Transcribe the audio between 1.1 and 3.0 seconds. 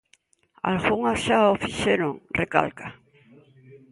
xa o fixeron", recalca.